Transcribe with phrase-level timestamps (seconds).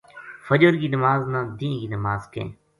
[0.47, 2.51] فجر کی نماز نا دینہ کی نماز کہیں۔